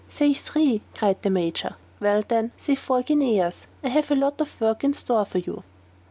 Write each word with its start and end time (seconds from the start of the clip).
"Say 0.07 0.33
three," 0.33 0.81
cried 0.95 1.21
the 1.21 1.29
Major. 1.29 1.75
"Well, 1.99 2.23
then, 2.27 2.53
say 2.57 2.73
four 2.73 3.03
guineas: 3.03 3.67
I 3.83 3.89
have 3.89 4.09
a 4.09 4.15
lot 4.15 4.41
of 4.41 4.59
work 4.59 4.83
in 4.83 4.95
store 4.95 5.25
for 5.25 5.37
you." 5.37 5.61